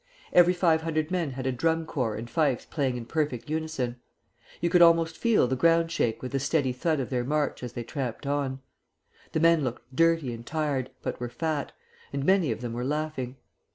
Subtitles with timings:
[0.33, 3.97] Every five hundred men had a drum corps and fifes playing in perfect unison.
[4.59, 7.73] You could almost feel the ground shake with the steady thud of their march as
[7.73, 8.61] they tramped on.
[9.33, 11.71] The men looked dirty and tired, but were fat,
[12.11, 13.35] and many of them were laughing.